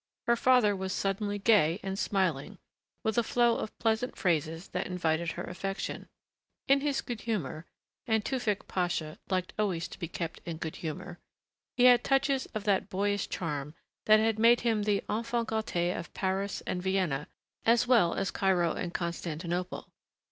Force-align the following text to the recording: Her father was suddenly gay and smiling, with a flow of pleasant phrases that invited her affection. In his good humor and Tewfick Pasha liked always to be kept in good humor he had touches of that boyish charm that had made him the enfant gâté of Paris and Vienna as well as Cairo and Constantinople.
Her 0.25 0.35
father 0.35 0.75
was 0.75 0.93
suddenly 0.93 1.37
gay 1.37 1.79
and 1.83 1.99
smiling, 1.99 2.57
with 3.03 3.19
a 3.19 3.23
flow 3.23 3.57
of 3.57 3.77
pleasant 3.77 4.15
phrases 4.17 4.69
that 4.69 4.87
invited 4.87 5.33
her 5.33 5.43
affection. 5.43 6.07
In 6.67 6.81
his 6.81 7.01
good 7.01 7.21
humor 7.21 7.67
and 8.07 8.25
Tewfick 8.25 8.67
Pasha 8.67 9.19
liked 9.29 9.53
always 9.59 9.87
to 9.89 9.99
be 9.99 10.07
kept 10.07 10.41
in 10.43 10.57
good 10.57 10.77
humor 10.77 11.19
he 11.77 11.83
had 11.83 12.03
touches 12.03 12.47
of 12.55 12.63
that 12.63 12.89
boyish 12.89 13.29
charm 13.29 13.75
that 14.07 14.19
had 14.19 14.39
made 14.39 14.61
him 14.61 14.81
the 14.85 15.03
enfant 15.07 15.49
gâté 15.49 15.95
of 15.95 16.11
Paris 16.15 16.61
and 16.65 16.81
Vienna 16.81 17.27
as 17.63 17.85
well 17.85 18.15
as 18.15 18.31
Cairo 18.31 18.71
and 18.73 18.95
Constantinople. 18.95 19.87